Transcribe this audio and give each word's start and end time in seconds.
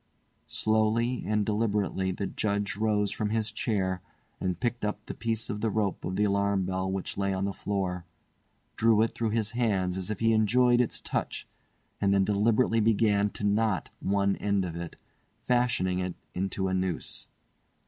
Slowly 0.47 1.25
and 1.27 1.45
deliberately 1.45 2.09
the 2.09 2.25
Judge 2.25 2.75
rose 2.75 3.11
from 3.11 3.29
his 3.29 3.51
chair 3.51 4.01
and 4.39 4.59
picked 4.59 4.83
up 4.83 5.05
the 5.05 5.13
piece 5.13 5.47
of 5.47 5.61
the 5.61 5.69
rope 5.69 6.03
of 6.03 6.15
the 6.15 6.23
alarm 6.23 6.65
bell 6.65 6.91
which 6.91 7.19
lay 7.19 7.35
on 7.35 7.45
the 7.45 7.53
floor, 7.53 8.05
drew 8.75 9.03
it 9.03 9.13
through 9.13 9.29
his 9.29 9.51
hands 9.51 9.99
as 9.99 10.09
if 10.09 10.19
he 10.19 10.33
enjoyed 10.33 10.81
its 10.81 10.99
touch, 10.99 11.47
and 12.01 12.15
then 12.15 12.23
deliberately 12.23 12.79
began 12.79 13.29
to 13.29 13.43
knot 13.43 13.91
one 13.99 14.37
end 14.37 14.65
of 14.65 14.75
it, 14.75 14.95
fashioning 15.43 15.99
it 15.99 16.15
into 16.33 16.67
a 16.67 16.73
noose. 16.73 17.27